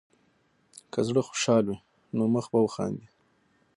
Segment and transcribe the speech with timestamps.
[0.91, 1.79] که زړه خوشحال وي،
[2.15, 3.07] نو مخ به وخاندي.